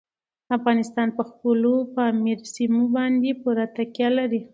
افغانستان 0.57 1.07
په 1.17 1.23
خپلو 1.29 1.73
پامیر 1.95 2.39
سیمو 2.55 2.83
باندې 2.95 3.29
پوره 3.41 3.65
تکیه 3.75 4.09
لري. 4.17 4.41